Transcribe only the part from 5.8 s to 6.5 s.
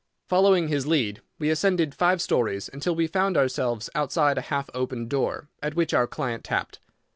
our client